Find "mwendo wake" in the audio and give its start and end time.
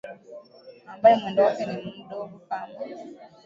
1.17-1.65